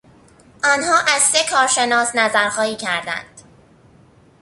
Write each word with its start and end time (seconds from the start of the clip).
آنها 0.63 0.99
از 1.15 1.21
سه 1.21 1.37
کارشناس 1.51 2.15
نظر 2.15 2.49
خواهی 2.49 2.75
کردند. 2.75 3.41